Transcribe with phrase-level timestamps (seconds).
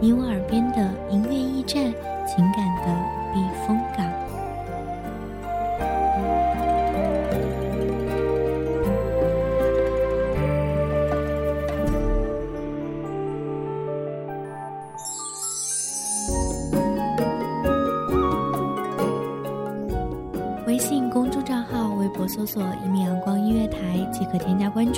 [0.00, 1.92] 你我耳边的音乐驿站，
[2.26, 3.01] 情感的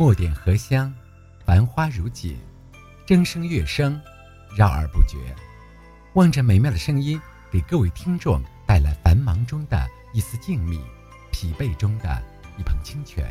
[0.00, 0.90] 墨点荷香，
[1.44, 2.34] 繁花如锦，
[3.06, 4.00] 筝声乐声，
[4.56, 5.18] 绕耳不绝。
[6.14, 7.20] 望着美妙的声音，
[7.50, 10.80] 给各位听众带来繁忙中的一丝静谧，
[11.30, 12.22] 疲惫中的
[12.56, 13.30] 一捧清泉。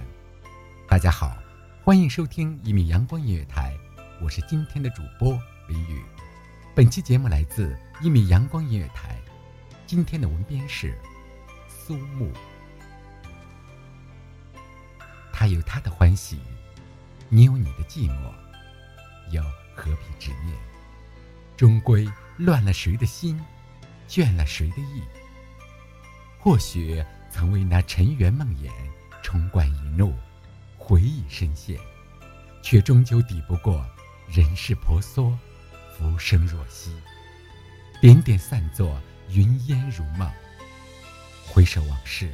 [0.87, 1.35] 大家好，
[1.83, 3.75] 欢迎收听一米阳光音乐台，
[4.21, 5.31] 我是今天的主播
[5.67, 6.03] 林宇。
[6.75, 9.17] 本期节目来自一米阳光音乐台，
[9.87, 10.95] 今天的文编是
[11.67, 12.31] 苏木。
[15.33, 16.37] 他有他的欢喜，
[17.31, 18.33] 你有你的寂寞，
[19.31, 19.43] 又
[19.75, 20.57] 何必执念？
[21.55, 23.39] 终归乱了谁的心，
[24.07, 25.03] 倦了谁的意？
[26.39, 28.71] 或许曾为那尘缘梦魇，
[29.21, 30.15] 冲冠一怒，
[30.75, 31.77] 回忆深陷，
[32.63, 33.85] 却终究抵不过
[34.27, 35.37] 人世婆娑，
[35.95, 36.95] 浮生若息，
[38.01, 40.27] 点点散作云烟如梦。
[41.45, 42.33] 回首往事，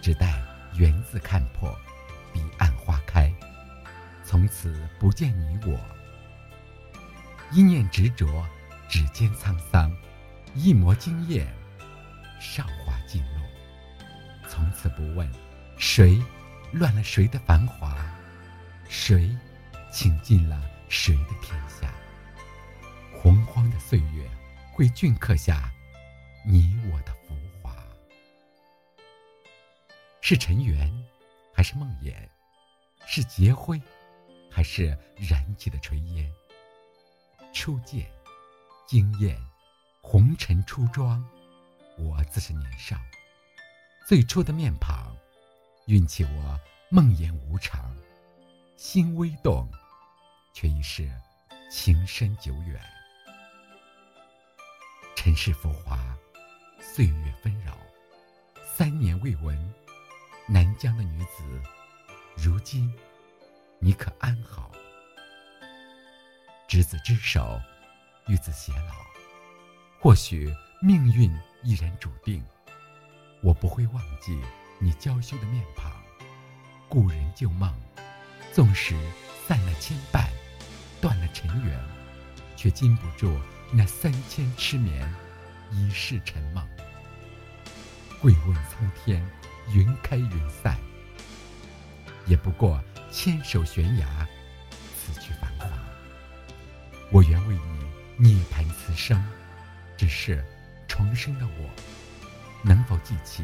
[0.00, 0.40] 只待
[0.76, 1.76] 缘字看破。
[4.28, 5.80] 从此不见你我。
[7.50, 8.46] 一念执着，
[8.86, 9.90] 指尖沧桑；
[10.54, 11.50] 一抹惊艳，
[12.38, 13.42] 韶华尽落。
[14.46, 15.26] 从此不问
[15.78, 16.22] 谁
[16.72, 17.96] 乱了谁的繁华，
[18.86, 19.34] 谁
[19.90, 20.60] 倾尽了
[20.90, 21.90] 谁的天下。
[23.16, 24.28] 洪荒的岁月
[24.74, 25.72] 会镌刻下
[26.44, 27.74] 你我的浮华。
[30.20, 30.92] 是尘缘。
[31.54, 32.14] 还是梦魇，
[33.04, 33.82] 是劫灰，
[34.50, 36.32] 还是燃起的炊烟？
[37.52, 38.10] 初见，
[38.86, 39.38] 惊艳，
[40.00, 41.24] 红尘初妆，
[41.96, 42.96] 我自是年少，
[44.06, 45.16] 最初的面庞，
[45.86, 46.60] 运气我
[46.90, 47.94] 梦魇无常，
[48.76, 49.68] 心微动，
[50.52, 51.10] 却已是
[51.70, 52.80] 情深久远。
[55.16, 56.16] 尘世浮华，
[56.80, 57.76] 岁月纷扰，
[58.76, 59.74] 三年未闻。
[60.50, 61.42] 南疆的女子，
[62.34, 62.90] 如今
[63.80, 64.70] 你可安好？
[66.66, 67.60] 执子之手，
[68.26, 68.94] 与子偕老。
[70.00, 70.52] 或许
[70.82, 71.30] 命运
[71.62, 72.44] 已然注定，
[73.42, 74.40] 我不会忘记
[74.78, 75.92] 你娇羞的面庞。
[76.88, 77.72] 故人旧梦，
[78.52, 78.96] 纵使
[79.46, 80.26] 散了牵绊，
[81.00, 81.80] 断了尘缘，
[82.56, 83.38] 却禁不住
[83.72, 85.08] 那三千痴眠，
[85.70, 86.66] 一世沉梦。
[88.20, 89.24] 跪问苍天。
[89.74, 90.78] 云开云散，
[92.24, 94.06] 也不过千手悬崖，
[94.96, 95.66] 此去繁华。
[97.10, 97.54] 我愿为
[98.18, 99.22] 你涅槃此生，
[99.96, 100.44] 只是
[100.86, 101.70] 重生的我，
[102.62, 103.42] 能否记起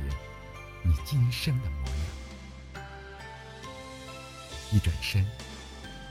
[0.83, 2.85] 你今生的模样？
[4.71, 5.27] 一转身，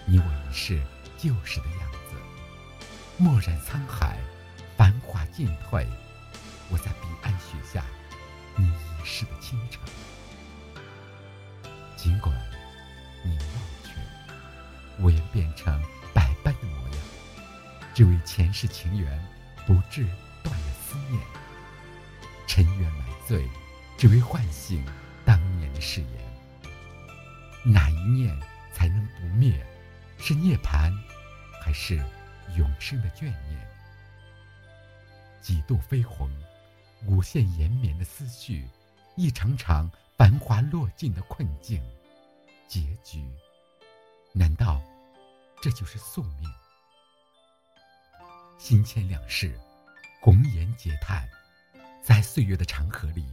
[0.06, 0.82] 你我已是
[1.18, 2.16] 旧时的样子。
[3.20, 4.18] 蓦然沧海，
[4.76, 5.88] 繁华尽退，
[6.70, 7.86] 我在彼岸许下
[8.56, 9.82] 你一世的倾城。
[11.96, 12.36] 尽管
[13.24, 13.40] 你忘
[13.84, 15.82] 却，我愿变成
[16.14, 16.98] 百般的模样，
[17.94, 19.26] 只为前世情缘
[19.66, 20.06] 不至
[20.44, 21.22] 断了思念。
[22.46, 23.48] 尘缘买醉，
[23.98, 24.86] 只为唤醒
[25.26, 26.10] 当年的誓言。
[27.66, 28.38] 哪一念
[28.74, 29.66] 才能不灭？
[30.20, 30.94] 是涅槃，
[31.62, 31.96] 还是
[32.58, 33.68] 永生的眷念？
[35.42, 36.30] 几度飞鸿，
[37.06, 38.68] 无限延绵的思绪，
[39.16, 41.82] 一场场繁华落尽的困境，
[42.68, 43.24] 结局，
[44.34, 44.82] 难道
[45.62, 46.50] 这就是宿命？
[48.58, 49.60] 心牵两世，
[50.22, 51.30] 红颜嗟叹，
[52.02, 53.26] 在岁月的长河里，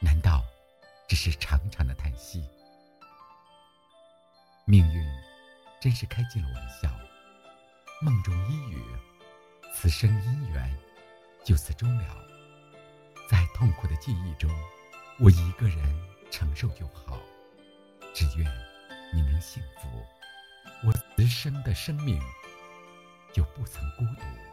[0.00, 0.44] 难道
[1.08, 2.44] 只是长长的叹息？
[4.66, 5.04] 命运
[5.80, 6.90] 真是开尽了玩笑，
[8.02, 8.84] 梦中一语，
[9.74, 10.78] 此生姻缘
[11.44, 12.16] 就此终了。
[13.28, 14.50] 在痛苦的记忆中，
[15.18, 15.78] 我一个人
[16.30, 17.18] 承受就好，
[18.12, 18.52] 只愿
[19.14, 19.88] 你能幸福，
[20.84, 22.20] 我此生的生命
[23.32, 24.49] 就不曾孤独。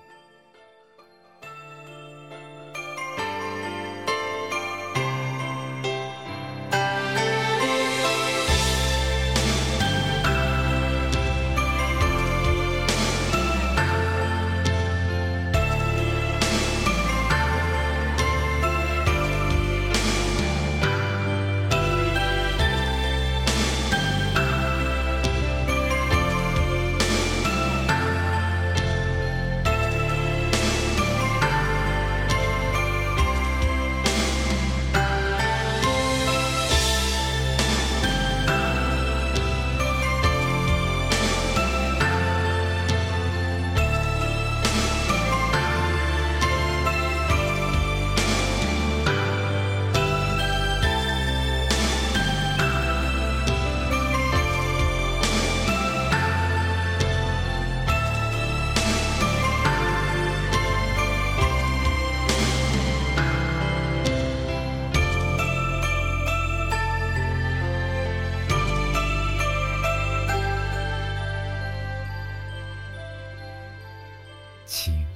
[74.67, 75.07] 情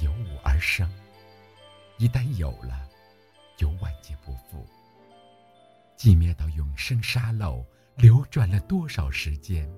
[0.00, 0.88] 由我而生，
[1.98, 2.88] 一旦有了，
[3.56, 4.64] 就万劫不复。
[5.96, 7.66] 寂灭到永生沙漏，
[7.96, 9.68] 流转了多少时间？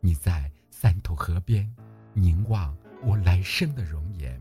[0.00, 1.74] 你在三途河边
[2.12, 4.38] 凝望我来生的容颜，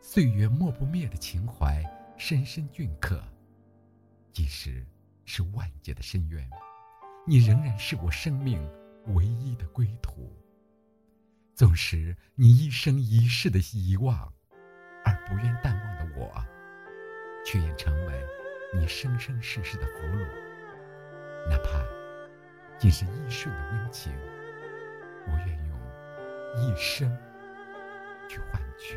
[0.00, 1.84] 岁月磨不灭的情怀，
[2.16, 3.22] 深深镌刻。
[4.32, 4.82] 即使
[5.26, 6.48] 是万劫的深渊，
[7.26, 8.66] 你仍然是我生命
[9.08, 10.34] 唯一的归途。
[11.54, 14.32] 纵使你一生一世的遗忘，
[15.04, 16.32] 而不愿淡忘的我，
[17.44, 18.26] 却愿成为
[18.74, 20.26] 你生生世世的俘虏。
[21.50, 21.84] 哪怕
[22.78, 24.12] 仅是一瞬的温情，
[25.26, 25.78] 我愿用
[26.58, 27.14] 一生
[28.28, 28.96] 去换取。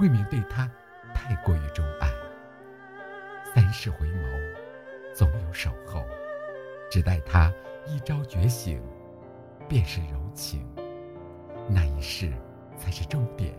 [0.00, 0.70] 未免对他
[1.14, 2.08] 太过于钟爱。
[3.54, 4.54] 三世回眸，
[5.14, 6.04] 总有守候，
[6.90, 7.52] 只待他
[7.86, 8.80] 一朝觉醒，
[9.68, 10.64] 便是柔情。
[11.68, 12.32] 那一世
[12.76, 13.52] 才是终点。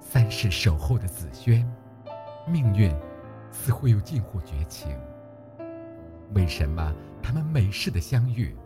[0.00, 1.70] 三世守候的紫萱，
[2.46, 2.94] 命运
[3.50, 4.96] 似乎又近乎绝情。
[6.34, 8.56] 为什么他们每世的相遇，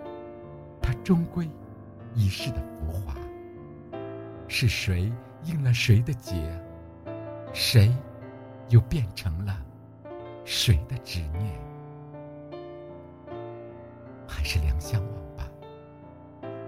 [0.81, 1.49] 他终归
[2.15, 3.15] 一世的浮华？
[4.47, 5.13] 是谁
[5.45, 6.37] 应了谁的劫？
[7.53, 7.93] 谁
[8.69, 9.57] 又变成了
[10.45, 11.59] 谁的执念？
[14.27, 15.49] 还是两相忘吧。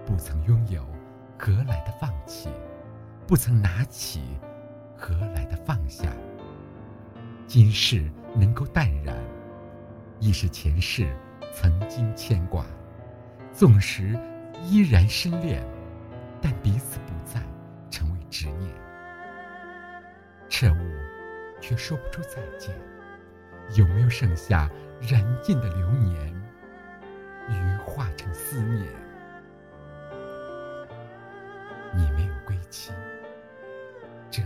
[0.05, 0.85] 不曾拥有，
[1.37, 2.49] 何来的放弃？
[3.27, 4.21] 不曾拿起，
[4.97, 6.11] 何来的放下？
[7.47, 9.15] 今世能够淡然，
[10.19, 11.15] 亦是前世
[11.53, 12.65] 曾经牵挂。
[13.53, 14.17] 纵使
[14.63, 15.63] 依然深恋，
[16.41, 17.41] 但彼此不在。
[20.61, 20.77] 彻悟，
[21.59, 22.79] 却说不出再见。
[23.73, 24.69] 有没有剩下
[25.01, 26.31] 燃尽的流年，
[27.49, 28.87] 余化成思念？
[31.95, 32.91] 你没有归期，
[34.29, 34.43] 这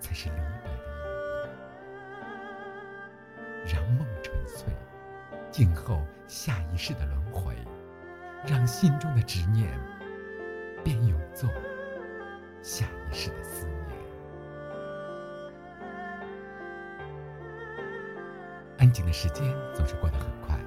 [0.00, 1.50] 才是离别的意
[3.66, 3.74] 义。
[3.74, 4.72] 让梦纯粹，
[5.50, 7.54] 静候下一世的轮回。
[8.46, 9.68] 让心中的执念
[10.82, 11.50] 变永作。
[12.62, 13.87] 下一世的思念。
[18.88, 20.58] 安静的时间总是过得很快，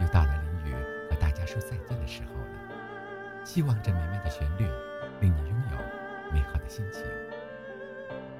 [0.00, 0.74] 又到了林雨
[1.08, 3.44] 和大家说再见的时候了。
[3.44, 4.66] 希望这美妙的旋律
[5.20, 7.04] 令你拥有美好的心情。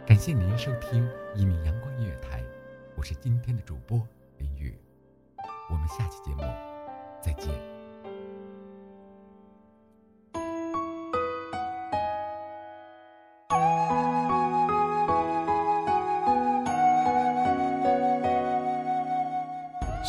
[0.04, 2.42] 感谢您收听一米阳光音乐台，
[2.97, 4.04] 我是今天的主播
[4.38, 4.76] 林雨，
[5.71, 6.42] 我们下期节目
[7.23, 7.73] 再见。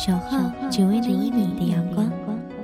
[0.06, 0.38] 守候
[0.70, 2.08] 只为那一米的阳光，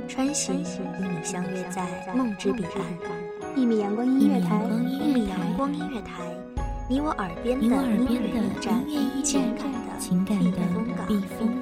[0.06, 0.64] 穿行与
[1.00, 1.84] 你相约在
[2.14, 3.56] 梦之彼岸。
[3.56, 6.22] 一米阳光音乐台，一米阳光音乐台，
[6.88, 8.80] 你我耳边的音乐驿站，
[9.24, 10.50] 情感的情感的
[11.08, 11.48] 避风